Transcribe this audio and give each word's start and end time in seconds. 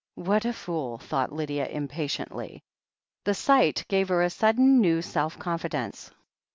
What 0.17 0.45
a 0.45 0.53
fool, 0.53 0.97
thought 0.97 1.31
Lydia 1.31 1.67
impatiently. 1.67 2.63
The 3.25 3.35
sight 3.35 3.85
gave 3.87 4.09
her 4.09 4.23
a 4.23 4.31
sudden, 4.31 4.81
new 4.81 5.03
self 5.03 5.37
confidence. 5.37 6.09